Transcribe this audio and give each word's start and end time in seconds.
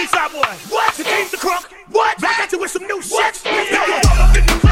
Eastside 0.00 0.32
boy. 0.32 0.74
What? 0.74 0.94
The 0.94 1.04
came 1.04 1.28
the 1.28 1.36
crunk. 1.36 1.70
What? 1.90 2.18
Back 2.20 2.40
at 2.40 2.52
you 2.52 2.58
with 2.58 2.70
some 2.70 2.86
new 2.86 3.02
shit. 3.02 3.42
Let's 3.44 4.64
go. 4.64 4.69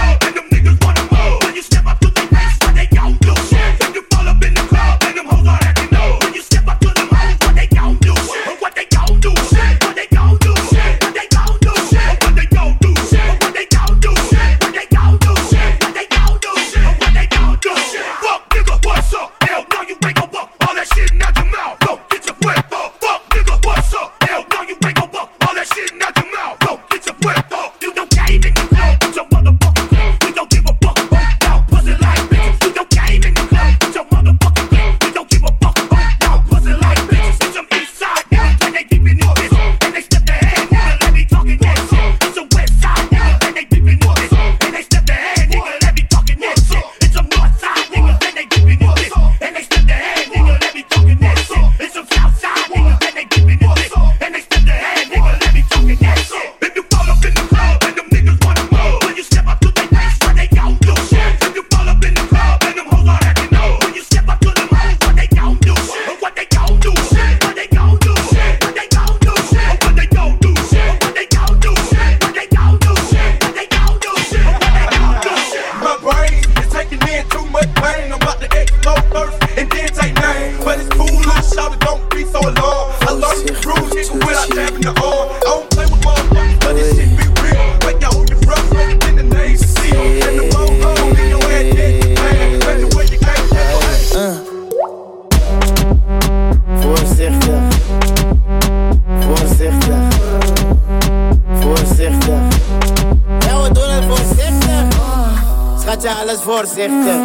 Alles 106.29 106.41
voorzichtig. 106.43 107.17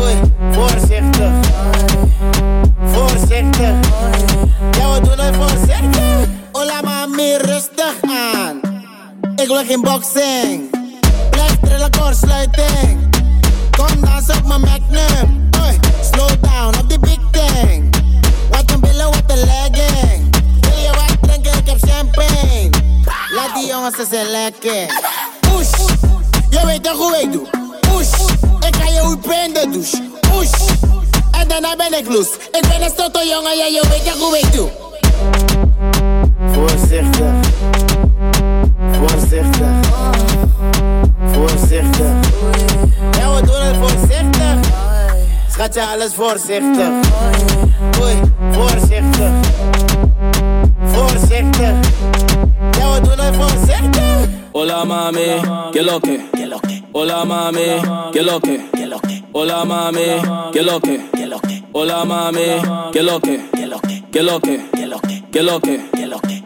Oei, 0.00 0.14
voorzichtig. 0.50 1.32
Voorzichtig. 2.84 3.74
Ja, 4.78 4.92
we 4.92 5.00
doen 5.02 5.18
het 5.18 5.34
voorzichtig. 5.36 6.28
Hola 6.52 6.80
mami, 6.82 7.36
rustig 7.36 7.94
aan. 8.34 8.60
Ik 9.36 9.46
wil 9.46 9.64
geen 9.64 9.80
boxing. 9.80 10.70
Blijf 11.30 11.56
trillen, 11.62 11.90
kortsluiting. 11.90 13.08
Kom 13.76 14.00
dans 14.00 14.36
op 14.36 14.46
mijn 14.46 14.60
magnum. 14.60 15.50
Oei, 15.62 15.78
slow 16.12 16.30
down 16.40 16.78
op 16.78 16.88
die 16.88 16.98
big 16.98 17.18
thing. 17.30 17.94
Wat 18.50 18.70
een 18.70 18.80
billen, 18.80 19.04
wat 19.04 19.22
een 19.26 19.38
legging. 19.38 20.36
Wil 20.60 20.78
je 20.82 20.90
wat 20.90 21.16
drinken? 21.20 21.58
Ik 21.58 21.66
heb 21.66 21.78
champagne. 21.90 22.70
Laat 23.34 23.54
die 23.54 23.66
jongens 23.66 23.98
eens 23.98 24.08
zijn 24.08 24.30
lekker. 24.30 24.86
Push, 25.40 25.70
je 26.50 26.66
weet 26.66 26.82
toch 26.82 26.96
hoe 26.96 27.16
ik 27.22 27.32
doe. 27.32 27.59
Push, 29.00 29.12
ik 29.12 29.26
ga 29.26 29.34
je 29.34 29.40
hoe 29.40 29.46
in 29.46 29.52
de 29.52 29.68
douche. 29.70 30.02
Push, 30.20 30.50
en 31.40 31.48
daarna 31.48 31.76
ben 31.76 31.98
ik 31.98 32.08
loose. 32.08 32.30
Ik 32.52 32.60
ben 32.68 32.82
een 32.82 32.90
stotter 32.90 33.26
jongen, 33.26 33.56
ja 33.56 33.64
je 33.64 33.82
weet 33.88 34.04
toch 34.04 34.18
hoe 34.18 34.38
ik 34.38 34.52
doe. 34.52 34.68
Voorzichtig. 36.52 37.32
Voorzichtig. 38.92 39.66
Voorzichtig. 41.32 42.06
Ja, 43.18 43.34
we 43.34 43.42
doen 43.42 43.60
het 43.60 43.76
voorzichtig. 43.76 44.58
Schatje, 45.48 45.82
alles 45.86 46.14
voorzichtig. 46.14 46.88
Oei, 48.02 48.20
voorzichtig. 48.50 49.30
Voorzichtig. 50.84 51.74
Ja, 52.78 52.92
we 52.92 53.00
doen 53.00 53.18
het 53.18 53.34
voorzichtig. 53.34 54.28
Hola 54.52 54.84
mami, 54.84 55.40
que 55.72 55.82
lo 55.82 56.00
que? 56.00 56.20
Hola 56.92 57.24
mami, 57.24 57.80
que 58.12 58.22
lo 58.22 58.40
que? 58.40 58.69
Hola 59.32 59.64
mami, 59.64 60.00
que 60.52 60.62
lo 60.62 60.80
que? 60.80 61.00
Hola 61.72 62.04
mami, 62.04 62.40
que 62.92 63.02
lo 63.02 63.20
que? 63.20 63.48
Que 63.52 63.66
lo 63.66 63.80
que? 63.80 64.00
Que 64.10 64.22
lo 64.22 64.40
que? 64.40 64.60
Que 65.30 65.42
lo 65.42 65.60
que? 65.60 65.90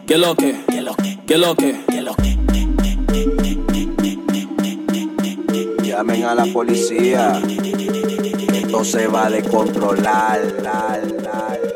Que 0.05 0.17
lo 0.17 0.35
que? 0.35 1.19
Que 1.25 1.37
lo 1.37 1.55
que? 1.55 1.85
Llamen 5.83 6.25
a 6.25 6.35
la 6.35 6.45
policía. 6.53 7.41
Esto 8.53 8.83
se 8.85 9.07
va 9.07 9.25
a 9.25 9.29
descontrolar. 9.31 10.41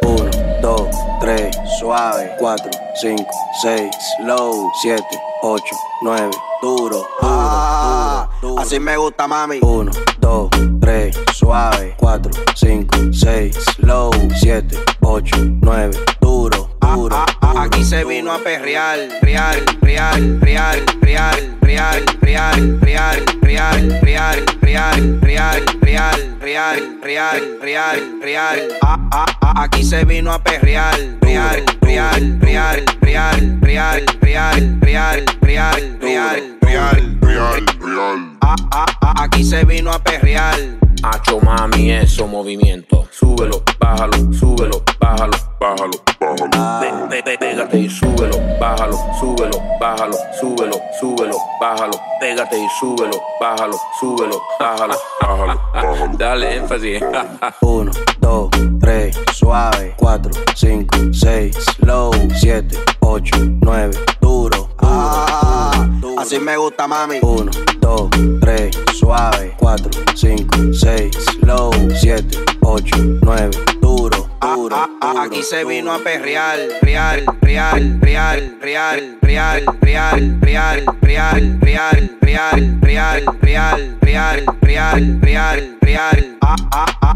Uno, 0.03 0.30
dos, 0.62 0.88
tres, 1.19 1.58
suave. 1.80 2.34
Cuatro, 2.38 2.69
cinco, 3.02 3.31
seis, 3.64 3.90
slow. 4.18 4.69
Siete, 4.81 5.19
ocho, 5.42 5.75
nueve, 6.03 6.30
duro. 6.62 7.08
Ah, 7.24 8.30
así 8.59 8.80
me 8.80 8.96
gusta, 8.96 9.28
mami. 9.28 9.59
Uno, 9.62 9.92
dos, 10.19 10.50
3, 10.89 11.11
suave, 11.33 11.94
4, 12.00 12.31
5, 12.55 13.13
6, 13.13 13.79
low, 13.83 14.09
7, 14.41 14.67
8, 15.05 15.61
9, 15.61 15.91
duro. 16.19 16.59
Duro, 16.94 17.25
Aquí 17.57 17.83
se 17.83 18.03
vino 18.03 18.31
a 18.31 18.39
perrear, 18.39 18.97
real, 19.22 19.66
real, 19.81 20.39
real, 20.41 20.89
real, 20.95 21.57
real, 21.61 21.61
real, 21.61 22.05
real, 22.22 22.79
real, 22.81 23.39
real, 23.41 24.45
real, 24.61 25.05
real, 25.22 25.66
real, 25.81 26.39
real, 26.41 27.00
real, 27.01 27.59
real, 27.61 28.19
real. 28.22 28.59
Ah, 28.81 28.97
ah, 29.12 29.25
ah, 29.41 29.63
Aquí 29.63 29.83
se 29.83 30.03
vino 30.06 30.31
a 30.31 30.39
perrear, 30.39 30.95
real, 31.21 31.63
real, 31.81 32.39
real, 32.39 32.86
real, 33.01 33.59
real, 33.62 34.18
real, 34.21 34.68
real, 34.81 35.25
real, 35.42 35.85
real, 36.01 36.57
real, 36.62 37.18
real, 37.21 37.65
real. 37.80 38.38
Ah, 38.42 38.56
ah, 38.71 38.85
ah, 39.01 39.13
Aquí 39.24 39.44
se 39.44 39.63
vino 39.65 39.92
a 39.92 40.00
perrear. 40.00 40.56
Hacho 41.03 41.39
mami, 41.39 41.92
eso 41.92 42.27
movimiento 42.27 43.08
súbelo, 43.30 43.62
bájalo, 43.80 44.34
súbelo, 44.34 44.81
bájalo, 45.00 45.38
bájalo, 45.60 45.92
bájalo. 46.20 47.10
Pégate 47.40 47.78
y 47.78 47.90
súbelo, 47.90 48.38
bájalo, 48.60 48.98
súbelo, 49.20 49.58
bájalo, 49.80 50.18
súbelo, 50.40 50.76
súbelo, 51.00 51.38
bájalo. 51.62 51.94
Pégate 52.20 52.58
y 52.58 52.68
súbelo, 52.80 53.22
bájalo, 53.40 53.78
súbelo, 54.00 54.42
bájalo, 54.60 54.96
bájalo. 55.22 56.18
Dale 56.18 56.58
énfasis. 56.58 57.02
Uno, 57.62 57.92
dos, 58.20 58.50
tres, 58.80 59.16
suave. 59.34 59.94
Cuatro, 59.98 60.31
cinco, 60.56 60.98
seis, 61.14 61.56
slow. 61.78 62.12
Siete, 62.36 62.78
ocho, 63.02 63.36
nueve, 63.62 63.96
duro, 64.22 64.58
duro. 64.58 64.70
Ah. 64.80 65.88
Así 66.19 66.38
me 66.38 66.57
gusta, 66.57 66.86
mami. 66.86 67.19
Uno, 67.21 67.50
dos, 67.80 68.10
tres, 68.42 68.77
suave. 68.94 69.56
Cuatro, 69.57 69.89
cinco, 70.16 70.57
seis, 70.74 71.16
low. 71.44 71.71
Siete, 71.98 72.38
ocho, 72.62 72.98
nueve, 73.21 73.51
duro 73.80 74.19
duro, 74.59 74.75
duro, 74.75 75.21
Aquí 75.21 75.44
se 75.44 75.63
vino 75.63 75.94
a 75.94 76.00
perrear, 76.00 76.57
real, 76.81 77.23
real, 77.41 78.00
real, 78.01 78.57
real, 78.61 79.17
real, 79.21 79.65
real, 79.81 80.38
real, 80.41 80.88
real, 81.01 81.59
real, 81.61 82.09
real, 82.21 82.59
real, 82.91 83.38
real, 83.41 83.97
real, 84.01 84.57
real, 84.61 85.19
real, 85.21 85.77
real. 85.81 86.38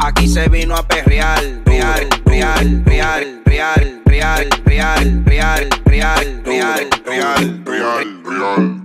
Aquí 0.05 0.27
se 0.27 0.47
vino 0.49 0.75
a 0.75 0.83
perrear, 0.83 1.41
real, 1.65 2.07
real, 2.25 2.83
real, 2.85 3.41
real, 3.45 4.01
real, 4.05 4.51
real, 4.65 5.23
real, 5.25 5.71
real, 5.85 6.41
real, 6.45 6.91
real, 7.05 7.63
real, 7.65 7.65
real. 7.65 8.83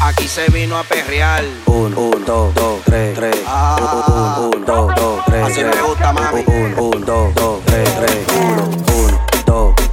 Aquí 0.00 0.28
se 0.28 0.50
vino 0.50 0.78
a 0.78 0.82
perrear. 0.84 1.44
Un, 1.66 1.96
un, 1.96 2.24
dos, 2.24 2.54
dos, 2.54 2.80
tres, 2.84 3.14
tres. 3.14 3.36
Un, 3.78 4.54
un, 4.54 4.64
dos, 4.64 4.94
dos, 4.94 5.24
tres. 5.26 5.44
Así 5.44 5.64
me 5.64 5.82
gusta, 5.82 6.12
mami. 6.12 6.44
Un, 6.46 6.78
un, 6.78 7.04
dos, 7.04 7.34
dos, 7.34 7.64
tres. 7.64 7.73
3, 7.74 7.82
1, 7.82 9.44
2, 9.46 9.83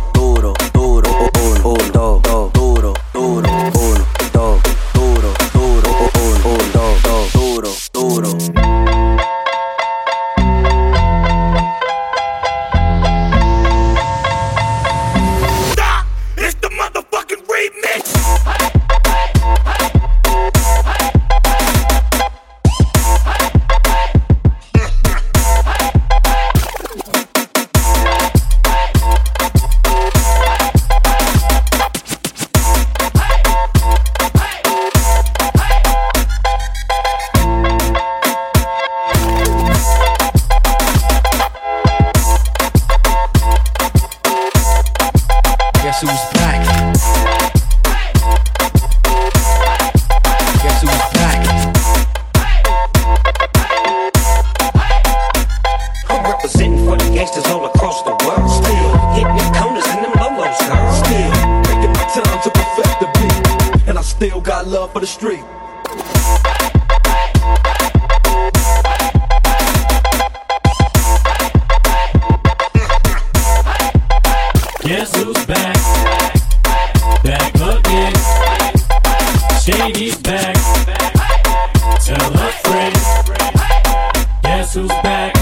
guess 84.71 84.75
who's 84.75 85.01
back? 85.03 85.40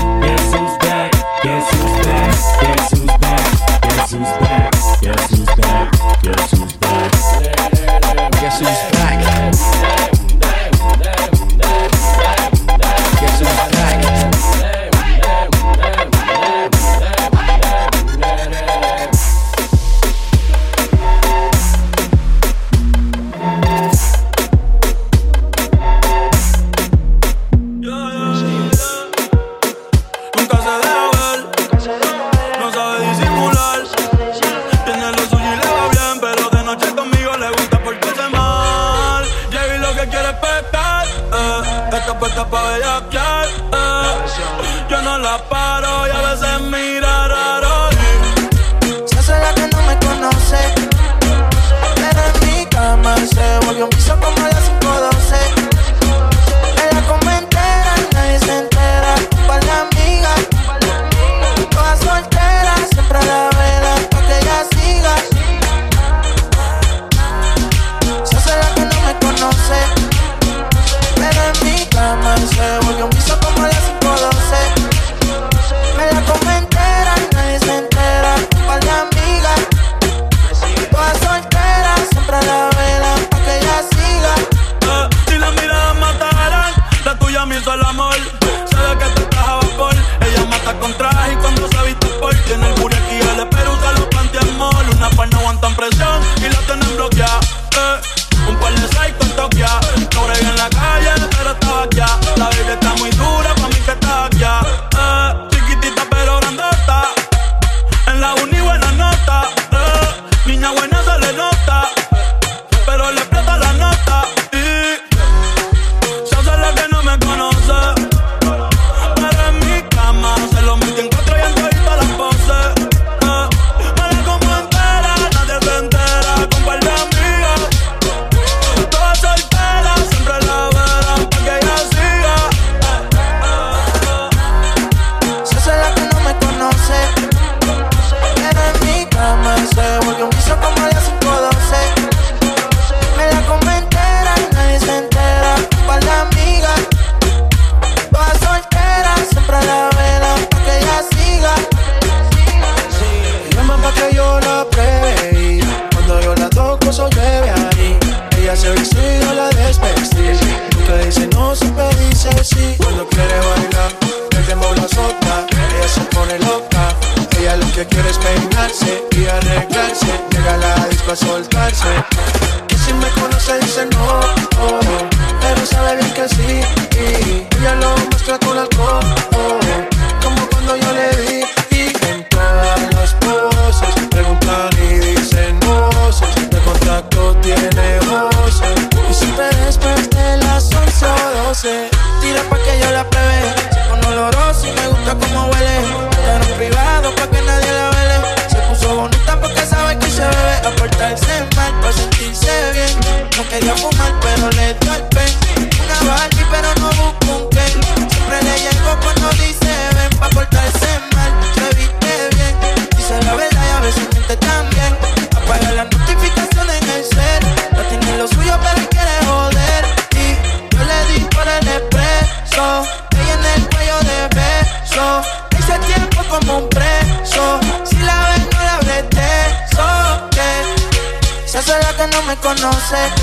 say 232.89 233.18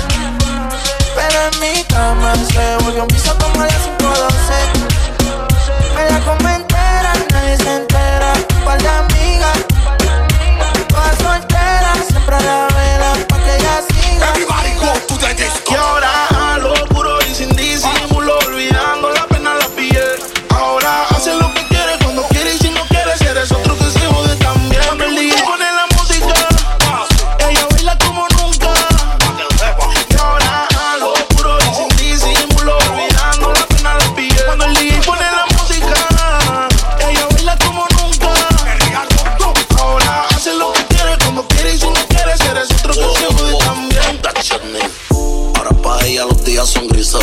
ella 46.07 46.25
los 46.25 46.43
días 46.43 46.69
son 46.69 46.87
grises. 46.87 47.21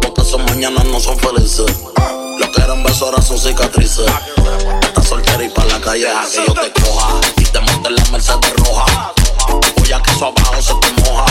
Porque 0.00 0.24
son 0.24 0.44
mañanas 0.44 0.84
no 0.84 1.00
son 1.00 1.18
felices. 1.18 1.66
Lo 2.38 2.50
que 2.52 2.62
eran 2.62 2.82
besos 2.82 3.02
ahora 3.02 3.20
son 3.20 3.38
cicatrices. 3.38 4.06
Estás 4.82 5.08
soltera 5.08 5.42
y 5.44 5.48
pa' 5.48 5.64
la 5.64 5.80
calle 5.80 6.08
a 6.08 6.24
yo 6.24 6.54
te 6.54 6.72
coja. 6.80 7.20
Y 7.36 7.44
te 7.44 7.60
monte 7.60 7.88
en 7.88 7.96
la 7.96 8.04
Mercedes 8.12 8.52
roja. 8.58 9.12
Voy 9.76 9.92
a 9.92 10.00
que 10.00 10.10
eso 10.12 10.26
abajo 10.26 10.62
se 10.62 10.74
te 10.74 11.02
moja. 11.02 11.24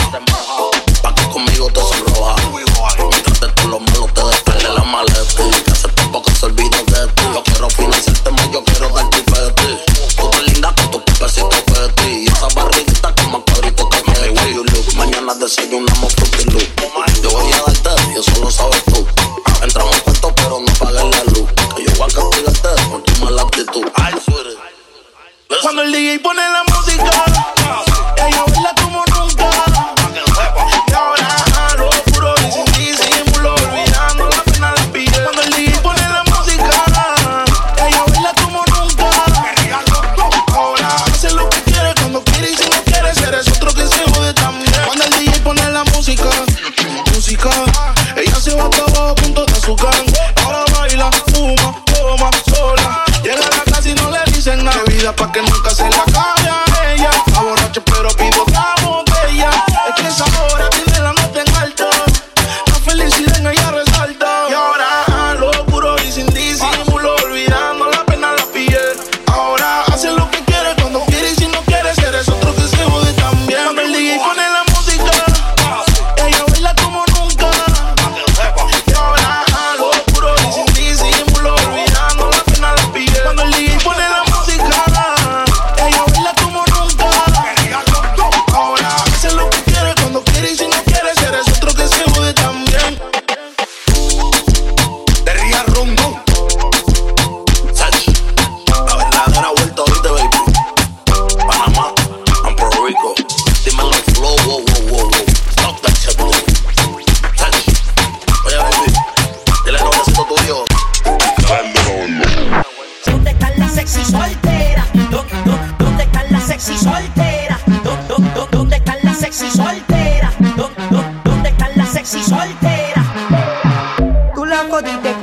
Pa' 1.02 1.14
que 1.14 1.28
conmigo 1.28 1.70
te 1.70 1.80
sonroja. 1.80 2.36
Mientras 3.10 3.40
de 3.40 3.48
todo 3.48 3.68
lo 3.68 3.80
malo 3.80 4.08
te 4.14 4.24
despele 4.24 4.74
la 4.74 4.84
maleta. 4.84 5.42
Que 5.64 5.70
hace 5.70 5.88
tiempo 5.88 6.22
que 6.22 6.34
se 6.34 6.46
olvida 6.46 6.78
de 6.78 7.06
ti. 7.08 7.22
Yo 7.32 7.42
quiero 7.44 7.70
financiarte 7.70 8.30
más, 8.30 8.50
yo 8.50 8.64
quiero 8.64 8.88
darte 8.90 9.18
ti. 9.22 9.78
Tú 10.16 10.28
estás 10.28 10.42
linda 10.52 10.74
con 10.74 10.90
tu 10.90 11.04
pepecito 11.04 11.48
ti 11.96 12.24
Y 12.24 12.26
esa 12.26 12.48
barriguita 12.54 13.14
como 13.14 13.44
cuadrito 13.44 13.88
que 13.88 14.02
me. 14.02 14.14
Mañana 14.96 15.34
desayunamos 15.34 16.14
fruity 16.14 16.73
Cuando 25.74 25.90
el 25.90 25.92
DJ 25.92 26.20
pone 26.20 26.40
la 26.40 26.62
música, 26.72 27.10
ella 28.24 28.44
baila 28.46 28.72
como 28.80 29.04
nunca. 29.06 29.50
Y 30.88 30.92
ahora 30.92 31.28
lo 31.76 31.90
puro 32.12 32.32
y 32.46 32.52
sin 32.52 32.64
disimulo, 32.66 33.56
olvidando 33.56 34.28
la 34.28 34.42
pena 34.44 34.70
la 34.70 34.82
pillé. 34.92 35.20
Cuando 35.24 35.42
el 35.42 35.50
DJ 35.50 35.80
pone 35.80 36.00
la 36.08 36.22
música, 36.30 36.70
ella 37.84 38.04
baila 38.06 38.32
como 38.40 38.64
nunca. 38.66 39.10
Ahora 40.54 40.94
hace 41.06 41.32
lo 41.32 41.50
que 41.50 41.60
quiere 41.62 41.92
cuando 41.96 42.22
quiere 42.22 42.52
y 42.52 42.56
si 42.56 42.70
no 42.70 42.80
quiere, 42.84 43.10
eres 43.26 43.48
otro 43.48 43.74
que 43.74 43.88
se 43.88 44.04
jode 44.12 44.32
también. 44.32 44.72
Cuando 44.86 45.04
el 45.06 45.10
DJ 45.10 45.40
pone 45.40 45.68
la 45.70 45.82
música, 45.86 46.30
música, 47.12 47.50
ella 48.14 48.40
se 48.40 48.54
va 48.54 48.66
abajo 48.66 49.08
a 49.08 49.14
punto 49.16 49.44
de 49.44 49.60
su 49.60 49.74
gang. 49.74 50.06
Ahora 50.44 50.64
baila, 50.78 51.10
fuma, 51.32 51.82
toma, 51.86 52.30
sola. 52.48 53.04
Llega 53.24 53.44
a 53.44 53.50
la 53.50 53.64
casa 53.72 53.88
y 53.88 53.94
no 53.94 54.08
le 54.12 54.22
dicen 54.30 54.64
nada. 54.64 54.84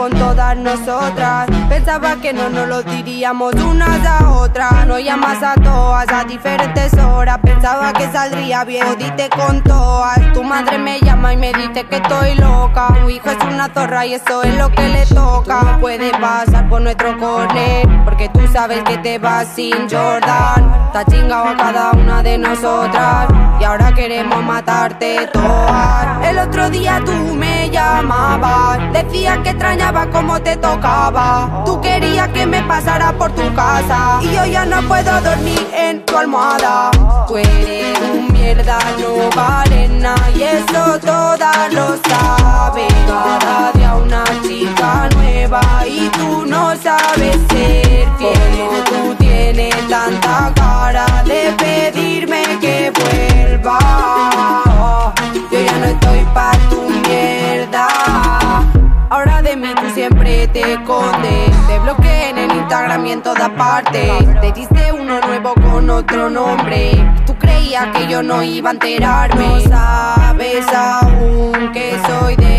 Con 0.01 0.11
todas 0.13 0.57
nosotras. 0.57 1.47
Pensaba 1.69 2.15
que 2.15 2.33
no 2.33 2.49
nos 2.49 2.67
lo 2.67 2.81
diríamos 2.81 3.53
unas 3.53 4.03
a 4.03 4.31
otras. 4.31 4.87
No 4.87 4.97
llamas 4.97 5.43
a 5.43 5.53
todas 5.53 6.11
a 6.11 6.23
diferentes 6.23 6.91
horas. 6.95 7.37
Pensaba 7.43 7.93
que 7.93 8.11
saldría 8.11 8.63
bien. 8.63 8.87
Jodiste 8.87 9.29
con 9.29 9.61
todas. 9.61 10.33
Tu 10.33 10.41
madre 10.43 10.79
me 10.79 10.99
llama 11.01 11.33
y 11.33 11.37
me 11.37 11.53
dice 11.53 11.83
que 11.83 11.97
estoy 11.97 12.33
loca. 12.33 12.87
Tu 12.99 13.09
hijo 13.11 13.29
es 13.29 13.37
una 13.45 13.71
zorra 13.71 14.03
y 14.07 14.15
eso 14.15 14.41
es 14.41 14.57
lo 14.57 14.71
que 14.71 14.87
le 14.87 15.05
toca. 15.05 15.61
No 15.61 15.79
puede 15.79 16.09
pasar 16.19 16.67
por 16.67 16.81
nuestro 16.81 17.15
corner. 17.19 17.87
Porque 18.03 18.27
tú 18.29 18.39
sabes 18.51 18.83
que 18.83 18.97
te 18.97 19.19
vas 19.19 19.49
sin 19.49 19.87
Jordan. 19.87 20.87
Está 20.87 21.05
chingado 21.05 21.49
a 21.49 21.57
cada 21.57 21.91
una 21.91 22.23
de 22.23 22.39
nosotras. 22.39 23.27
Y 23.59 23.63
ahora 23.63 23.93
queremos 23.93 24.43
matarte 24.43 25.29
todas. 25.31 26.27
El 26.27 26.39
otro 26.39 26.71
día 26.71 26.99
tú 27.05 27.35
me 27.35 27.60
llamabas. 27.71 28.79
Decías 28.93 29.39
que 29.39 29.49
extrañaba 29.49 30.07
cómo 30.11 30.39
te 30.41 30.57
tocaba. 30.57 31.63
Tú 31.65 31.79
querías 31.81 32.27
que 32.29 32.45
me 32.45 32.61
pasara 32.63 33.13
por 33.13 33.31
tu 33.31 33.53
casa. 33.55 34.19
Y 34.21 34.35
yo 34.35 34.45
ya 34.45 34.65
no 34.65 34.81
puedo 34.87 35.19
dormir 35.21 35.67
en 35.73 36.05
tu 36.05 36.17
almohada. 36.17 36.91
Tú 37.27 37.37
eres 37.37 37.99
un 38.13 38.31
mierda, 38.33 38.77
no. 40.01 40.15
Y 40.35 40.43
eso 40.43 40.99
todas 40.99 41.73
lo 41.73 41.95
saben. 42.09 42.87
Cada 43.07 43.71
día 43.73 43.95
una 43.95 44.23
chica 44.43 45.09
nueva. 45.15 45.61
Y 45.87 46.09
tú 46.09 46.45
no 46.45 46.75
sabes 46.75 47.37
ser 47.49 48.07
fiel. 48.17 48.67
Como 48.67 48.83
tú 48.83 49.15
tienes 49.19 49.75
tanta 49.87 50.51
cara 50.55 51.05
de 51.25 51.53
pedirme 51.57 52.43
que 52.59 52.91
vuelva. 52.91 53.79
Yo 55.51 55.59
ya 55.59 55.77
no 55.77 55.85
estoy 55.85 56.25
pa' 56.33 56.51
tu 56.69 56.90
de 59.51 59.57
mí 59.57 59.67
tú 59.75 59.89
siempre 59.93 60.47
te 60.47 60.73
escondes. 60.73 61.51
Te 61.67 61.79
bloqueé 61.79 62.29
en 62.29 62.37
el 62.37 62.51
Instagram 62.55 63.05
y 63.05 63.11
en 63.11 63.21
todas 63.21 63.49
partes. 63.49 64.09
Te 64.39 64.51
diste 64.53 64.93
uno 64.93 65.19
nuevo 65.19 65.53
con 65.55 65.89
otro 65.89 66.29
nombre. 66.29 66.91
Tú 67.25 67.35
creías 67.37 67.87
que 67.87 68.07
yo 68.07 68.23
no 68.23 68.41
iba 68.43 68.69
a 68.69 68.73
enterarme. 68.73 69.47
No 69.47 69.59
sabes 69.59 70.65
aún 70.73 71.71
que 71.73 71.99
soy 72.07 72.35
de 72.37 72.50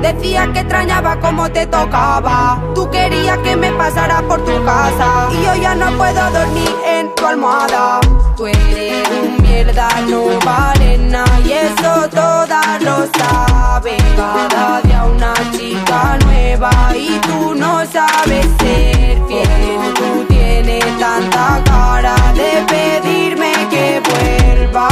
decías 0.00 0.48
que 0.48 0.60
extrañaba 0.60 1.18
cómo 1.20 1.50
te 1.50 1.66
tocaba. 1.66 2.60
Tú 2.74 2.88
querías 2.90 3.38
que 3.38 3.56
me 3.56 3.70
pasara 3.72 4.22
por 4.22 4.44
tu 4.44 4.64
casa 4.64 5.28
y 5.32 5.44
yo 5.44 5.54
ya 5.54 5.74
no 5.74 5.96
puedo 5.96 6.30
dormir 6.30 6.74
en 6.84 7.14
tu 7.14 7.26
almohada. 7.26 8.00
Tú 8.36 8.46
eres 8.46 9.08
un 9.08 9.42
mierda, 9.42 9.88
no 10.08 10.38
vale 10.44 10.98
nada 10.98 11.40
y 11.40 11.52
eso 11.52 12.08
todas 12.08 12.82
lo 12.82 13.06
saben. 13.18 13.98
Cada 14.16 14.80
día 14.82 15.04
una 15.04 15.34
chica 15.52 16.18
nueva 16.24 16.70
y 16.96 17.18
tú 17.20 17.54
no 17.54 17.84
sabes 17.86 18.46
ser 18.58 19.20
fiel. 19.28 19.48
Como 19.76 19.90
tú 19.94 20.24
tienes 20.28 20.84
tanta 20.98 21.62
cara 21.64 22.16
de 22.34 22.64
pedirme 22.68 23.52
que 23.70 24.02
vuelva. 24.08 24.88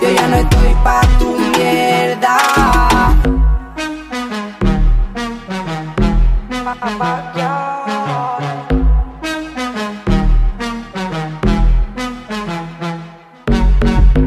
Yo 0.00 0.10
ya 0.10 0.28
no 0.28 0.36
estoy 0.36 0.74
pa' 0.84 1.00
tu 1.18 1.45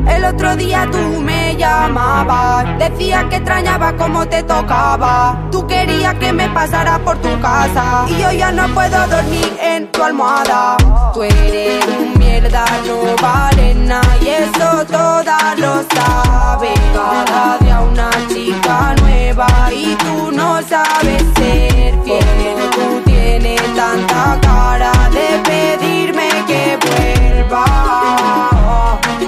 el 0.08 0.25
otro 0.25 0.55
día 0.55 0.88
tú 0.91 1.22
me 1.22 1.55
llamabas, 1.55 2.65
decías 2.77 3.25
que 3.25 3.38
extrañaba 3.38 3.93
cómo 3.98 4.27
te 4.27 4.43
tocaba. 4.43 5.38
Tú 5.51 5.65
querías 5.67 6.15
que 6.15 6.31
me 6.31 6.50
pasara 6.50 7.00
por 7.00 7.17
tu 7.17 7.39
casa 7.41 8.05
y 8.08 8.22
yo 8.22 8.31
ya 8.31 8.51
no 8.51 8.67
puedo 8.74 9.08
dormir 9.08 9.58
en 9.62 9.91
tu 9.91 10.03
almohada. 10.03 10.77
Tú 11.13 11.24
eres 11.24 11.86
un 11.88 12.17
mierda, 12.17 12.65
no 12.86 13.15
vales 13.22 13.75
nada 13.75 14.09
eso 14.43 14.86
todas 14.86 15.60
lo 15.60 15.84
sabes. 15.96 16.79
Cada 16.93 17.58
día 17.60 17.81
una 17.81 18.10
chica 18.27 18.96
nueva 19.01 19.48
y 19.72 19.96
tú 19.96 20.31
no 20.31 20.62
sabes 20.62 21.24
ser 21.36 21.93
fiel. 22.03 22.69
Tú 22.72 23.01
tienes 23.05 23.62
tanta 23.75 24.39
cara 24.41 24.91
de 25.10 25.27
pedirme 25.48 26.29
que 26.48 26.77
vuelva. 26.84 27.65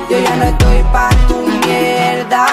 Yo 0.10 0.20
ya 0.20 0.36
no 0.36 0.44
estoy 0.44 0.84
pa' 0.94 1.10
tu 1.28 1.36
mierda. 1.36 2.46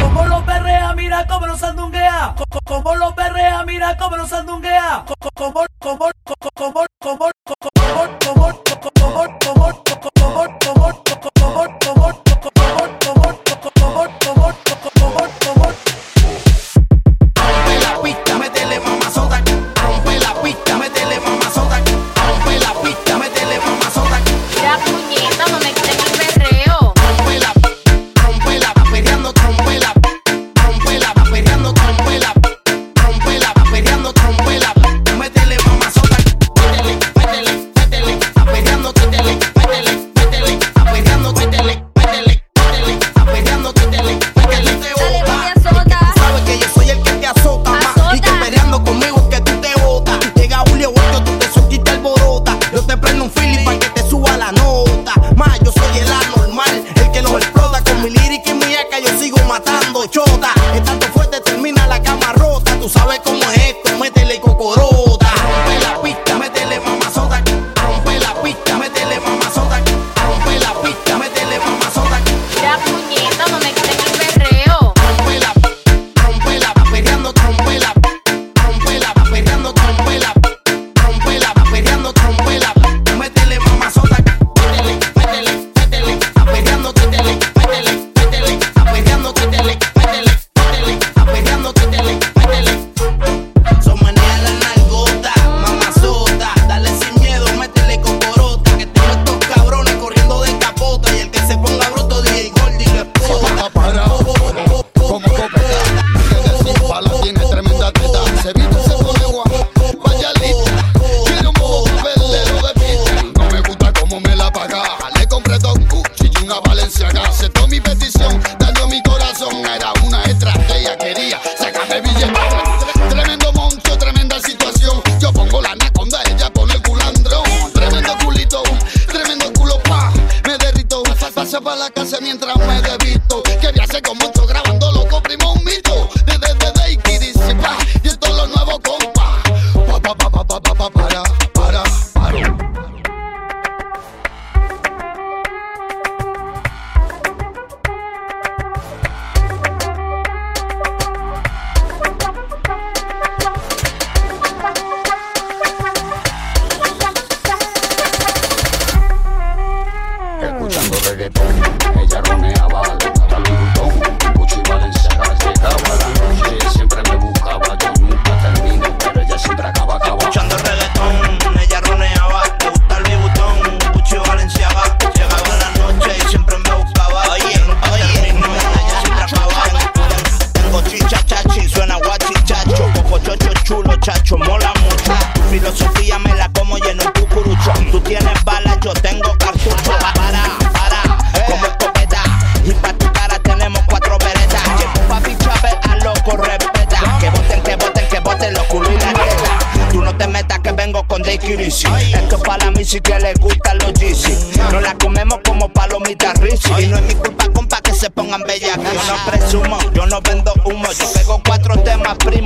Como 0.00 0.26
lo 0.26 0.44
perrea, 0.44 0.94
mira 0.94 1.26
cómo 1.26 1.46
lo 1.46 1.56
sandunguea. 1.56 2.34
Como 2.64 2.94
lo 2.96 3.14
perrea, 3.14 3.64
mira 3.64 3.96
cómo 3.96 4.16
lo 4.16 4.26
sandunguea. 4.26 5.04
Como, 5.06 5.30
como, 5.34 5.66
como, 5.78 6.10
como, 6.24 6.50
como, 6.54 6.86
como. 7.00 7.33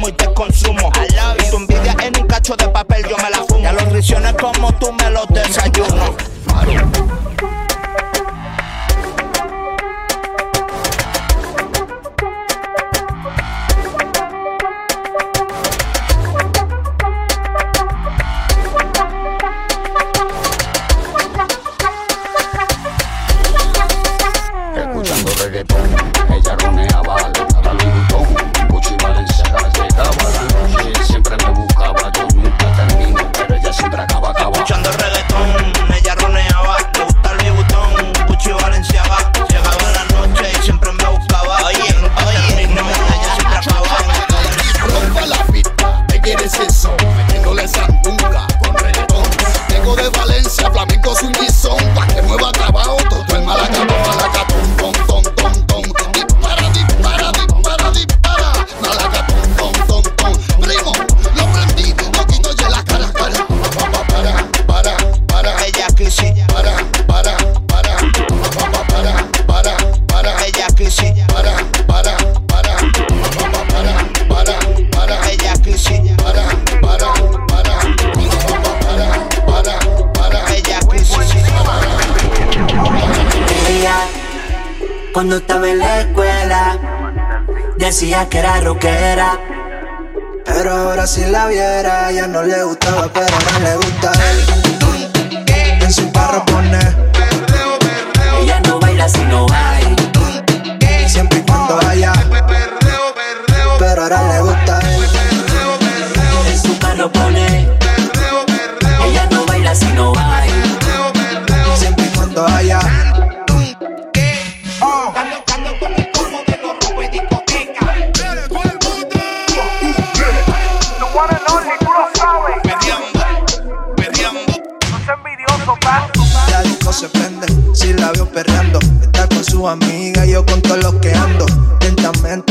mejor 0.08 0.16
te 0.16 0.34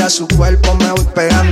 su 0.10 0.28
cuerpo 0.28 0.74
me 0.76 0.90
voy 0.92 1.06
pegando 1.14 1.47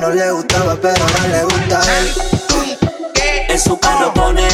no 0.00 0.10
le 0.10 0.30
gustaba, 0.30 0.76
pero 0.80 1.04
no 1.04 1.28
le 1.28 1.44
gusta 1.44 1.80
él. 1.98 2.12
En 3.48 3.58
su 3.58 3.78
carro 3.78 4.12
pone. 4.12 4.48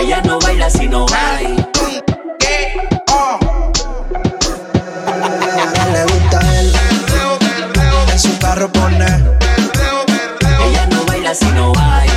Ella 0.00 0.20
no 0.22 0.38
si 0.70 0.86
no 0.88 1.06
hay. 1.12 1.56
No 5.46 5.92
le 5.92 6.04
gusta 6.04 6.40
Ella 10.64 10.86
no 10.86 11.04
baila 11.04 11.34
si 11.34 11.46
no 11.52 11.72
hay. 11.78 12.08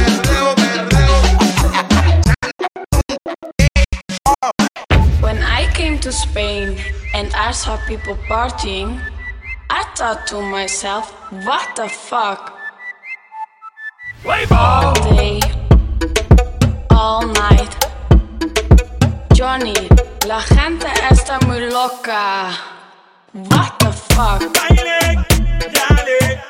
When 5.22 5.42
I 5.44 5.68
came 5.74 6.00
to 6.00 6.12
Spain 6.12 6.76
and 7.14 7.34
I 7.34 7.52
saw 7.52 7.78
people 7.88 8.18
partying. 8.28 9.00
I 9.74 9.84
thought 9.96 10.28
to 10.28 10.42
myself, 10.42 11.12
what 11.46 11.76
the 11.78 11.88
fuck? 11.88 12.60
Wave 14.26 14.52
all 14.52 14.94
day, 15.16 15.40
all 16.90 17.26
night. 17.26 17.74
Johnny, 19.34 19.74
la 20.28 20.42
gente 20.42 20.88
está 21.10 21.40
muy 21.48 21.70
loca. 21.72 22.52
What 23.32 23.80
the 23.80 23.92
fuck? 24.12 24.42
Baile, 24.54 25.24
dale, 25.72 26.44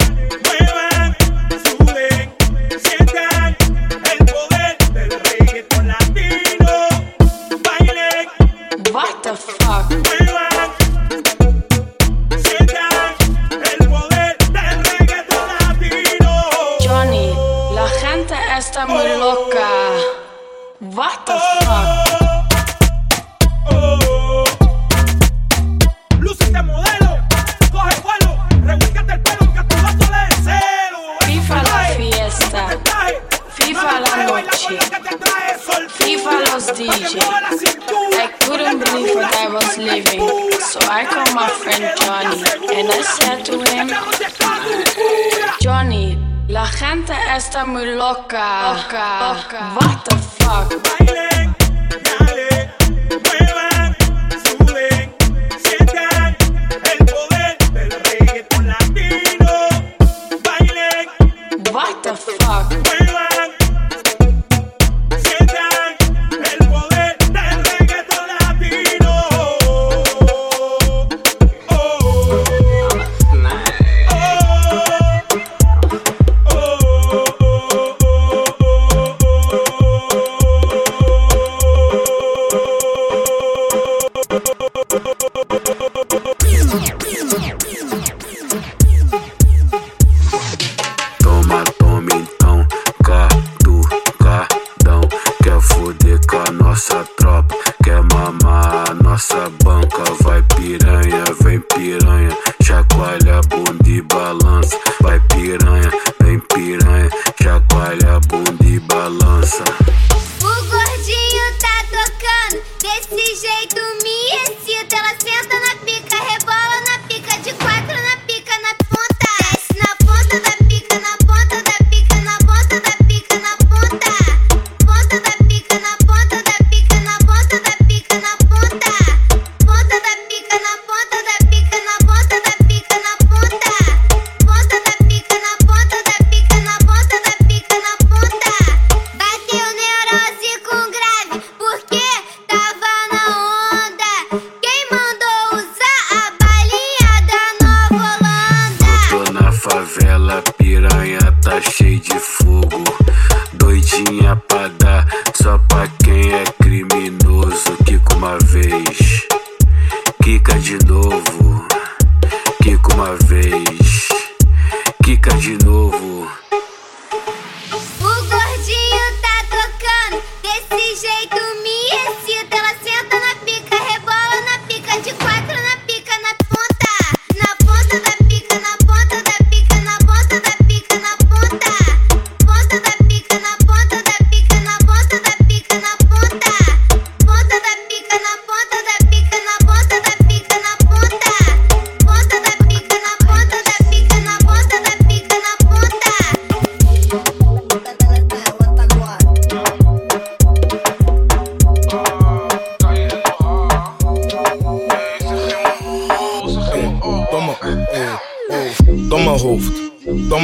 mig 47.71 47.95
loka 47.95 48.75
What 49.75 50.05
the 50.05 50.15
fuck? 50.17 51.00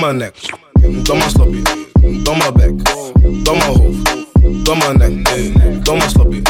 Domme 0.08 0.20
nek, 0.20 0.34
domme 1.04 1.30
sloppy, 1.30 1.62
domme 2.24 2.52
bek, 2.56 2.74
domme 3.44 3.64
hoofd, 3.64 4.26
domme 4.64 4.94
nek, 4.98 5.84
domme 5.84 6.10
sloppy, 6.10 6.42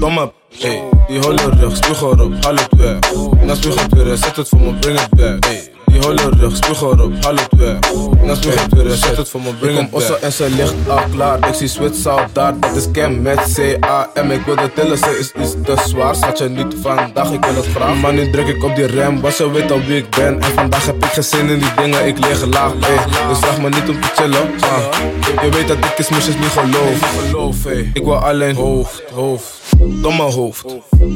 domme, 0.00 0.30
eh, 0.62 0.80
die 1.08 1.18
holle 1.18 1.50
rug, 1.60 1.76
spuug 1.76 2.00
erop, 2.02 2.32
haal 2.44 2.56
het 2.56 2.74
weg. 2.76 2.98
Na 3.44 3.54
spuug 3.54 3.82
het 3.82 3.92
weer, 3.92 4.16
zet 4.16 4.36
het 4.36 4.48
voor 4.48 4.60
me, 4.60 4.72
bring 4.78 4.98
het 5.00 5.10
back. 5.10 5.44
eh. 5.44 5.83
Die 6.04 6.12
holle 6.12 6.36
rug, 6.36 6.56
spuug 6.56 6.80
erop, 6.82 7.12
haal 7.24 7.34
het 7.34 7.48
weg. 7.56 7.78
Na 8.22 8.34
spuug 8.34 8.62
het 8.62 8.72
weer, 8.72 8.90
zet 8.90 9.16
het 9.16 9.28
voor 9.28 9.40
me, 9.40 9.52
bring 9.54 9.76
het. 9.76 9.84
Ik 9.84 9.90
kom 9.90 10.16
en 10.20 10.32
ze 10.32 10.50
ligt 10.50 10.74
al 10.88 10.98
klaar, 11.12 11.48
ik 11.48 11.68
zie 11.68 11.80
al 12.04 12.18
daar, 12.32 12.60
dat 12.60 12.76
is 12.76 12.90
Cam 12.92 13.22
met 13.22 13.38
C-A-M. 13.54 14.30
Ik 14.30 14.40
wil 14.44 14.56
de 14.56 14.70
tillen, 14.74 14.98
ze 14.98 15.16
is 15.18 15.32
iets 15.42 15.54
te 15.64 15.82
zwaar, 15.86 16.14
schat 16.14 16.38
je 16.38 16.48
niet 16.48 16.74
vandaag, 16.82 17.32
ik 17.32 17.44
wil 17.44 17.54
het 17.54 17.66
graag. 17.66 18.00
Maar 18.00 18.14
nu 18.14 18.30
druk 18.30 18.46
ik 18.46 18.64
op 18.64 18.76
die 18.76 18.86
rem, 18.86 19.20
was 19.20 19.36
je 19.36 19.50
weet 19.50 19.70
al 19.70 19.80
wie 19.80 19.96
ik 19.96 20.10
ben. 20.10 20.40
En 20.40 20.52
vandaag 20.54 20.86
heb 20.86 21.04
ik 21.04 21.10
geen 21.10 21.24
zin 21.24 21.48
in 21.48 21.58
die 21.58 21.74
dingen, 21.76 22.06
ik 22.06 22.18
lig 22.18 22.44
laag, 22.44 22.72
ey. 22.72 22.98
Dus 23.28 23.38
vraag 23.38 23.60
me 23.60 23.68
niet 23.68 23.88
om 23.88 24.00
te 24.00 24.08
chillen, 24.14 24.50
ah. 24.60 25.42
Je 25.42 25.48
weet 25.50 25.68
dat 25.68 25.76
ik 25.76 25.98
is 25.98 26.08
misjes 26.08 26.34
niet 26.34 26.46
geloof. 26.46 27.66
Ik 27.92 28.04
wil 28.04 28.16
alleen 28.16 28.54
hoofd, 28.54 29.02
hoofd. 29.14 29.62
Domme 29.78 30.22
hoofd, 30.22 30.64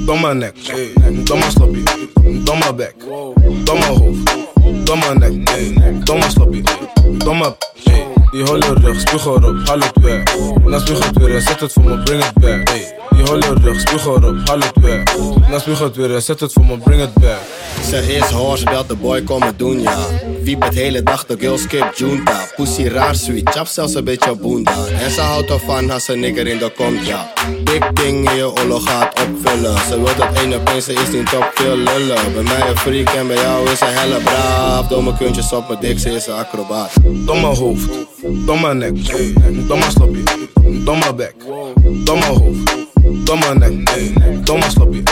domme 0.06 0.34
nek, 0.34 0.54
domme 1.24 1.44
sloppy, 1.50 1.82
domme 2.44 2.74
bek, 2.74 2.94
domme 3.64 3.84
hoofd, 3.84 4.36
Dans 4.84 4.96
ma 4.96 5.14
neck, 5.14 5.44
dans 6.04 6.16
ma 6.16 6.30
sloppy, 6.30 6.62
dans 7.24 7.34
ma. 7.34 7.56
Die 8.30 8.42
holle 8.42 8.74
rug, 8.82 9.00
spuug 9.00 9.24
erop, 9.24 9.68
haal 9.68 9.78
het 9.78 9.98
weg. 10.00 10.22
Na 10.64 10.78
spuug 10.78 11.10
weer, 11.12 11.40
zet 11.40 11.60
het 11.60 11.72
voor 11.72 11.84
me, 11.84 12.02
bring 12.02 12.24
it 12.24 12.34
back. 12.34 12.68
ey. 12.68 12.96
Die 13.10 13.24
holle 13.24 13.54
rug, 13.62 13.80
spuug 13.80 14.04
erop, 14.06 14.48
haal 14.48 14.58
het 14.58 14.72
weg. 14.80 15.02
Na 15.50 15.58
spuug 15.58 15.78
het 15.78 15.96
weer, 15.96 16.20
zet 16.20 16.40
het 16.40 16.52
voor 16.52 16.64
me, 16.64 16.78
bring 16.78 17.02
it 17.02 17.14
back. 17.14 17.40
Ze 17.88 18.14
is 18.14 18.30
horse, 18.30 18.64
belt 18.64 18.88
de 18.88 18.94
boy 18.94 19.22
komen 19.22 19.56
doen 19.56 19.80
ja. 19.80 19.96
Wiep 20.42 20.62
het 20.62 20.74
hele 20.74 21.02
dag 21.02 21.26
de 21.26 21.36
girl 21.38 21.58
skip 21.58 21.92
junta. 21.94 22.46
Pussy 22.56 22.86
raar 22.86 23.14
sweet, 23.14 23.48
chap 23.50 23.66
zelfs 23.66 23.94
een 23.94 24.04
beetje 24.04 24.34
boenda. 24.36 24.72
En 25.00 25.10
ze 25.10 25.20
houdt 25.20 25.50
ervan 25.50 25.90
als 25.90 26.08
een 26.08 26.20
nigger 26.20 26.46
in 26.46 26.58
de 26.58 26.72
kont 26.76 27.06
ja. 27.06 27.32
Big 27.64 27.92
ding 27.92 28.30
in 28.30 28.36
je 28.36 28.62
olo 28.62 28.78
gaat 28.78 29.20
opvullen. 29.20 29.78
Ze 29.78 30.02
wil 30.02 30.16
dat 30.16 30.34
één 30.34 30.54
op 30.54 30.68
één, 30.68 30.82
ze 30.82 30.92
is 30.92 31.10
niet 31.12 31.34
op 31.34 31.50
veel 31.54 31.76
lullen. 31.76 32.32
Bij 32.34 32.42
mij 32.42 32.68
een 32.68 32.76
freak 32.76 33.08
en 33.08 33.26
bij 33.26 33.36
jou 33.36 33.70
is 33.70 33.78
ze 33.78 33.84
helle 33.84 34.20
braaf. 34.20 34.86
Domme 34.86 35.16
kuntjes 35.16 35.52
op 35.52 35.68
mijn 35.68 35.80
dik, 35.80 35.98
ze 35.98 36.10
is 36.10 36.26
een 36.26 36.34
acrobaat. 36.34 36.90
Domme 37.02 37.46
hoofd, 37.46 37.88
domme 38.22 38.74
nek, 38.74 38.94
domme 39.68 39.90
sloppy, 39.90 40.22
domme 40.84 41.14
bek, 41.14 41.34
domme 42.04 42.24
hoofd, 42.24 42.86
domme 43.24 43.54
nek, 43.58 43.74
domme 44.44 44.70
sloppy, 44.70 45.02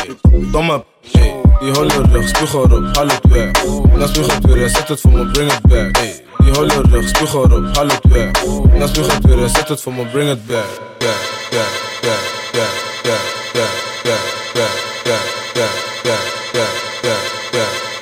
domme, 0.53 0.83
ey. 1.13 1.47
Die 1.61 1.73
holle 1.73 2.03
rug, 2.13 2.29
spuug 2.29 2.53
erop, 2.55 2.97
haal 2.97 3.09
het 3.09 3.27
weg. 3.33 3.51
Na 3.97 4.07
spuug 4.07 4.27
het 4.27 4.71
zet 4.71 4.89
het 4.89 5.01
voor 5.01 5.13
me, 5.13 5.31
bring 5.31 5.53
it 5.53 5.63
back. 5.63 5.99
Die 6.39 6.53
holle 6.53 6.83
rug, 6.91 7.09
spuug 7.09 7.35
erop, 7.35 7.77
haal 7.77 7.87
het 7.87 8.05
weg. 8.09 8.31
Na 8.79 8.87
spuug 8.87 9.13
het 9.13 9.51
zet 9.51 9.69
het 9.69 9.81
voor 9.81 9.93
me, 9.93 10.05
bring 10.05 10.31
it 10.31 10.47
back. 10.47 10.65
Yeah, 10.99 11.15
yeah, 11.51 11.67
yeah, 12.03 12.21
yeah, 12.53 12.71
yeah, 13.05 13.23
yeah, 13.45 13.73
yeah, 14.05 14.21
yeah, 14.55 14.73
yeah, 15.05 15.23
yeah, 15.55 15.73
yeah, 16.05 16.23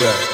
yeah. 0.00 0.33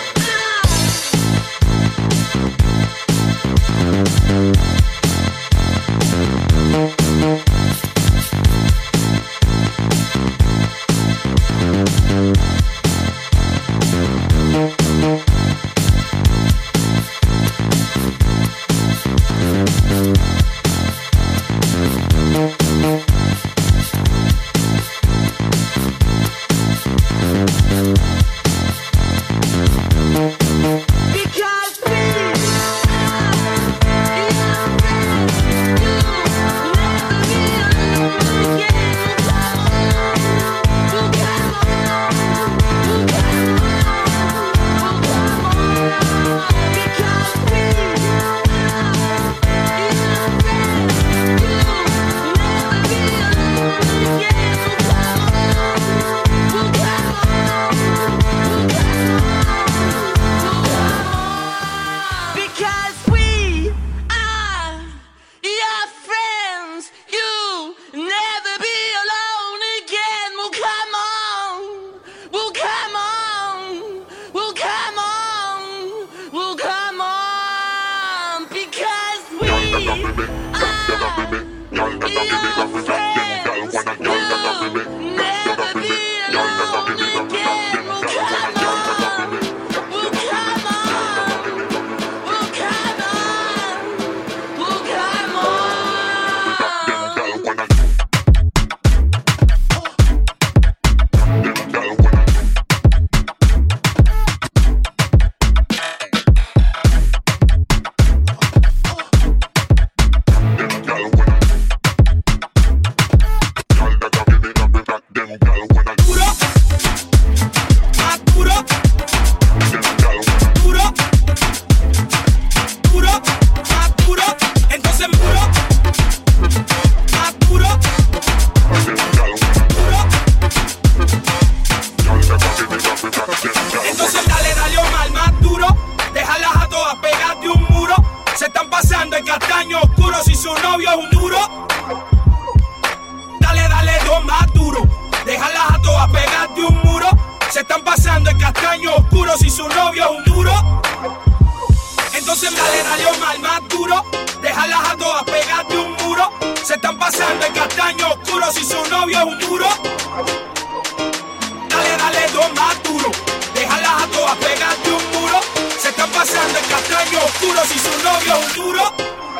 Oscuro 167.40 167.64
si 167.64 167.78
su 167.78 167.90
novio 168.04 168.34
es 168.34 168.56
un 168.56 168.64
duro. 168.64 168.82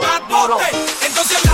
Más 0.00 0.28
duro. 0.28 0.58
Entonces 1.06 1.49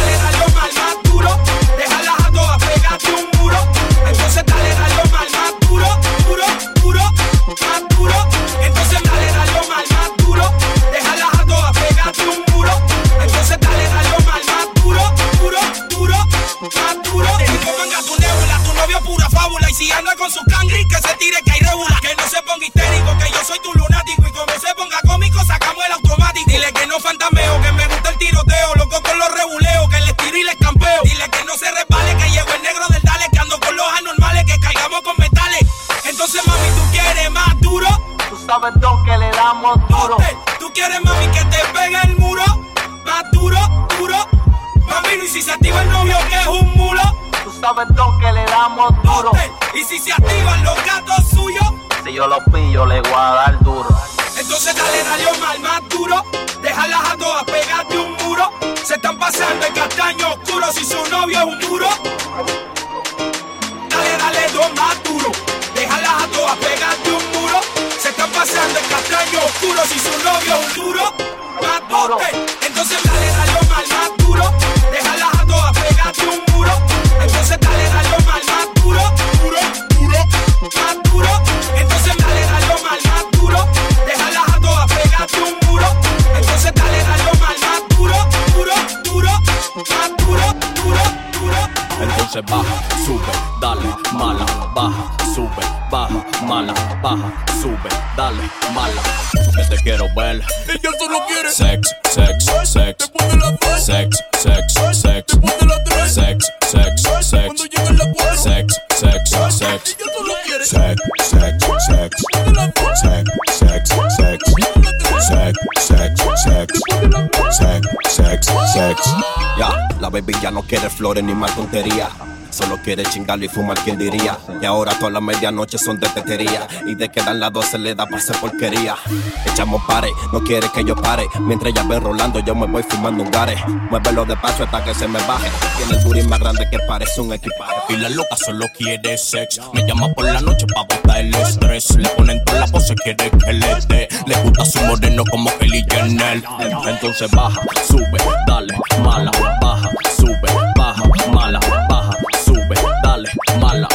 baby 120.20 120.34
ya 120.40 120.50
no 120.50 120.62
quiere 120.62 120.88
flores 120.88 121.22
ni 121.22 121.34
más 121.34 121.54
tontería. 121.54 122.08
Solo 122.50 122.78
quiere 122.82 123.02
chingar 123.04 123.42
y 123.42 123.48
fumar, 123.48 123.78
¿quién 123.80 123.98
diría? 123.98 124.38
Y 124.62 124.64
ahora 124.64 124.94
todas 124.98 125.12
las 125.12 125.22
medianoche 125.22 125.76
son 125.76 126.00
de 126.00 126.08
tetería. 126.08 126.66
Y 126.86 126.94
de 126.94 127.10
que 127.10 127.20
dan 127.22 127.38
las 127.38 127.52
12 127.52 127.78
le 127.78 127.94
da 127.94 128.06
para 128.06 128.16
hacer 128.16 128.36
porquería. 128.36 128.96
Echamos 129.44 129.82
pare, 129.84 130.08
no 130.32 130.40
quiere 130.40 130.70
que 130.70 130.82
yo 130.82 130.96
pare. 130.96 131.26
Mientras 131.40 131.72
ella 131.72 131.82
ve 131.82 132.00
rolando, 132.00 132.40
yo 132.40 132.54
me 132.54 132.66
voy 132.66 132.82
fumando 132.82 133.24
un 133.24 133.30
gare. 133.30 133.56
Muévelo 133.90 134.24
despacio 134.24 134.64
hasta 134.64 134.82
que 134.84 134.94
se 134.94 135.06
me 135.06 135.18
baje. 135.26 135.50
Tiene 135.76 135.98
el 135.98 136.04
booty 136.04 136.22
más 136.22 136.40
grande 136.40 136.66
que 136.70 136.78
parece 136.88 137.20
un 137.20 137.32
equipaje. 137.34 137.74
Y 137.90 137.96
la 137.98 138.08
loca 138.08 138.36
solo 138.36 138.66
quiere 138.74 139.18
sex. 139.18 139.60
Me 139.74 139.86
llama 139.86 140.08
por 140.14 140.24
la 140.24 140.40
noche 140.40 140.66
pa' 140.74 140.84
botar 140.84 141.18
el 141.18 141.34
estrés. 141.34 141.94
Le 141.96 142.08
ponen 142.10 142.42
toda 142.44 142.60
la 142.60 142.66
pose, 142.68 142.94
quiere 142.94 143.30
que 143.30 143.52
le 143.52 143.74
dé. 143.88 144.08
Le 144.26 144.42
gusta 144.42 144.64
su 144.64 144.80
moreno 144.86 145.24
como 145.30 145.50
Kelly 145.58 145.84
Jenner. 145.90 146.42
Entonces 146.86 147.30
baja, 147.32 147.60
sube, 147.86 148.18
dale, 148.46 148.74
mala, 149.02 149.30
baja, 149.60 149.90
sube, 150.26 150.72
baja, 150.76 151.02
mala, 151.32 151.60
baja, 151.88 152.12
sube, 152.44 152.74
dale, 153.02 153.30
mala. 153.60 153.88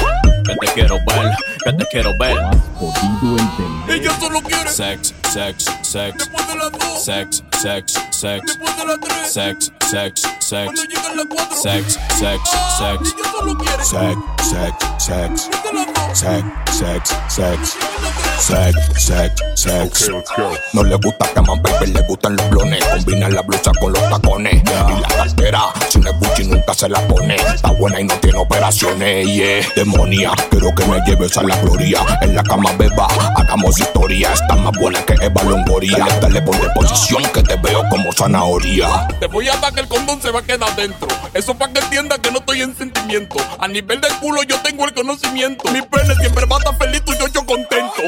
Que 0.45 0.55
te 0.55 0.73
quiero 0.73 0.97
ver, 1.07 1.35
que 1.63 1.73
te 1.73 1.85
quiero 1.91 2.17
ver. 2.17 2.37
Ella 3.87 4.11
solo 4.19 4.41
quiere 4.41 4.69
Sex, 4.69 5.13
sex, 5.29 5.65
sex. 5.81 6.17
Después 6.17 6.47
de 6.47 6.55
las 6.55 6.71
dos. 6.71 7.03
Sex, 7.03 7.43
sex, 7.61 7.93
sex. 8.11 8.45
Después 8.45 8.77
de 8.77 8.85
las 8.85 8.99
tres. 8.99 9.33
Sex, 9.33 9.73
sex, 9.89 10.21
sex. 10.39 10.65
Cuando 10.65 10.83
lleguen 10.83 11.17
las 11.17 11.25
cuatro. 11.25 11.57
Sex, 11.57 11.99
sex, 12.19 12.41
sex. 12.77 13.15
Ella 13.17 13.31
solo 13.31 13.57
quiere 13.57 13.83
Sex, 13.83 14.17
sex, 14.49 14.75
sex. 14.97 15.49
Después 15.51 15.63
de 15.63 15.73
las 15.73 15.93
dos. 15.93 16.17
Sex, 16.17 16.45
sex, 16.71 17.15
sex. 17.27 18.30
Sex, 18.39 18.77
sex, 18.97 19.33
sex. 19.55 20.11
No 20.73 20.83
le 20.83 20.95
gusta 20.95 21.27
que 21.33 21.41
baby, 21.41 21.91
le 21.91 22.01
gustan 22.01 22.35
los 22.35 22.49
blones. 22.49 22.83
Combina 22.85 23.29
la 23.29 23.41
blusa 23.41 23.71
con 23.79 23.93
los 23.93 24.09
tacones. 24.09 24.63
Y 24.63 25.01
la 25.01 25.07
cartera, 25.07 25.61
si 25.89 25.99
no 25.99 26.09
es 26.09 26.19
Gucci 26.19 26.45
nunca 26.45 26.73
se 26.73 26.89
la 26.89 26.99
pone. 27.07 27.35
Está 27.35 27.71
buena 27.71 27.99
y 27.99 28.05
no 28.05 28.15
tiene 28.15 28.37
operaciones. 28.39 29.27
Yeah, 29.27 29.65
demonia, 29.75 30.31
quiero 30.49 30.73
que 30.75 30.85
me 30.85 30.99
lleves 31.05 31.37
a 31.37 31.43
la 31.43 31.55
gloria. 31.57 31.99
En 32.21 32.35
la 32.35 32.43
cama 32.43 32.71
beba, 32.77 33.07
hagamos 33.35 33.79
historia. 33.79 34.33
Está 34.33 34.55
más 34.55 34.73
buena 34.77 35.01
que 35.03 35.13
Eva 35.13 35.43
Longoria. 35.43 35.97
Dale, 35.97 36.19
dale 36.19 36.41
por 36.41 36.73
posición 36.73 37.23
que 37.33 37.43
te 37.43 37.55
veo 37.57 37.83
como 37.89 38.11
zanahoria. 38.11 39.07
Te 39.19 39.27
voy 39.27 39.49
a 39.49 39.57
dar 39.57 39.73
que 39.73 39.81
el 39.81 39.87
condón 39.87 40.21
se 40.21 40.31
va 40.31 40.39
a 40.39 40.43
quedar 40.43 40.75
dentro. 40.75 41.07
Eso 41.33 41.55
para 41.55 41.71
que 41.71 41.79
entiendas 41.79 42.19
que 42.19 42.31
no 42.31 42.39
estoy 42.39 42.61
en 42.61 42.75
sentimiento. 42.75 43.37
A 43.59 43.67
nivel 43.67 44.01
del 44.01 44.13
culo 44.15 44.43
yo 44.43 44.59
tengo 44.61 44.85
el 44.85 44.93
conocimiento. 44.93 45.71
Mi 45.71 45.81
pene 45.81 46.15
siempre 46.15 46.45
va 46.45 46.57
a 46.57 46.59
estar 46.59 46.77
feliz 46.77 47.01
y 47.07 47.11
yo, 47.19 47.27
yo 47.27 47.45
contento. 47.45 48.01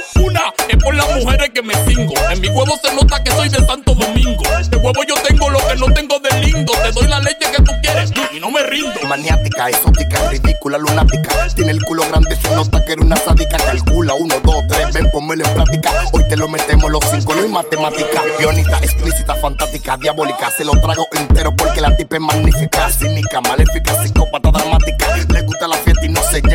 Es 0.70 0.78
por 0.82 0.96
las 0.96 1.16
mujeres 1.16 1.50
que 1.54 1.62
me 1.62 1.74
cingo. 1.86 2.14
En 2.32 2.40
mi 2.40 2.48
huevo 2.48 2.80
se 2.82 2.94
nota 2.96 3.22
que 3.24 3.32
soy 3.32 3.50
de 3.50 3.58
Santo 3.66 3.94
Domingo. 3.94 4.44
De 4.70 4.78
huevo 4.78 5.04
yo 5.08 5.16
tengo 5.28 5.50
lo 5.50 5.60
que 5.68 5.76
no 5.76 5.88
tengo 5.94 6.20
de 6.20 6.40
lindo. 6.40 6.72
Te 6.82 6.92
doy 6.92 7.08
la 7.08 7.20
leche 7.20 7.52
que 7.52 7.62
tú 7.62 7.72
quieres 7.82 8.12
y 8.32 8.40
no 8.40 8.50
me 8.50 8.64
rindo. 8.64 8.94
Maniática, 9.06 9.70
exótica, 9.70 10.30
ridícula, 10.30 10.78
lunática. 10.78 11.48
Tiene 11.54 11.72
el 11.72 11.84
culo 11.84 12.08
grande, 12.08 12.38
se 12.38 12.56
nota 12.56 12.84
que 12.86 12.94
era 12.94 13.02
una 13.02 13.18
sádica. 13.18 13.58
Calcula, 13.58 14.14
uno, 14.14 14.36
dos, 14.44 14.64
tres, 14.70 14.94
ven, 14.94 15.12
ponmelo 15.12 15.46
en 15.46 15.54
práctica. 15.54 15.92
Hoy 16.14 16.24
te 16.30 16.38
lo 16.38 16.48
metemos 16.48 16.90
los 16.90 17.04
cinco, 17.12 17.36
no 17.36 17.42
hay 17.42 17.50
matemática. 17.50 18.24
Guionista, 18.40 18.78
explícita, 18.78 19.36
fantástica, 19.36 19.98
diabólica. 19.98 20.52
Se 20.52 20.64
lo 20.64 20.72
trago 20.80 21.06
entero 21.12 21.54
porque 21.56 21.82
la 21.82 21.96
tipa 21.98 22.16
es 22.16 22.22
magnífica. 22.22 22.90
Cínica, 22.90 23.42
maléfica, 23.42 24.02
psicópata, 24.02 24.52
dramática. 24.52 25.03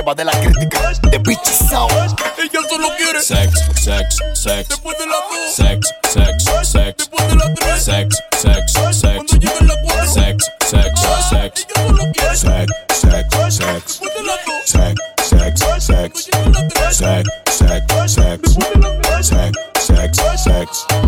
Lleva 0.09 0.15
de 0.15 0.25
la 0.25 0.33
crítica. 0.33 0.93
The 1.11 1.19
bitch 1.19 1.73
out. 1.73 1.91
Ella 2.39 2.61
solo 2.69 2.89
quiere 2.97 3.21
Sex, 3.21 3.53
sex, 3.75 4.19
sex. 4.35 4.69
Después 4.69 4.99
de 4.99 5.07
las 5.07 5.19
dos. 5.19 5.55
Sex, 5.55 5.95
sex, 6.09 6.45
sex. 6.69 6.97
Después 6.97 7.29
de 7.29 7.35
las 7.37 7.55
tres. 7.55 7.83
Sex, 7.83 8.23
sex, 8.39 8.73
sex. 8.73 9.15
Cuando 9.17 9.35
lleguen 9.35 9.67
las 9.67 9.77
cuatro. 9.85 10.07
Sex, 10.07 10.51
sex, 10.67 11.01
sex. 11.31 11.67
Ella 11.69 11.87
solo 11.87 12.13
quiere 12.13 12.37
Sex, 12.37 12.73
sex, 12.95 13.57
sex. 13.57 14.01
Después 14.01 14.15
de 14.15 14.23
las 14.23 14.39
dos. 14.47 14.63
Sex, 14.65 14.95
sex, 15.29 15.85
sex. 15.85 16.29
Cuando 16.31 16.51
lleguen 16.51 16.53
las 16.53 16.69
tres. 16.69 16.97
Sex, 16.97 17.29
sex, 17.51 18.13
sex. 18.15 18.59
Sex, 19.79 20.17
sex, 20.17 20.43
sex. 20.45 21.08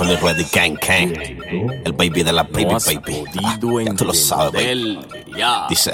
Anthony 0.00 0.16
Reddy 0.22 0.44
Gang 0.52 0.78
Gang. 0.80 1.12
El 1.84 1.92
baby 1.92 2.22
de 2.22 2.32
la 2.32 2.44
baby 2.44 2.66
No 2.66 2.76
has 2.76 2.86
baby. 2.86 3.24
Ah, 3.42 3.58
ya 3.84 3.94
tú 3.96 4.04
lo 4.04 4.14
sabes, 4.14 4.52
baby. 4.52 5.00
Dice, 5.68 5.92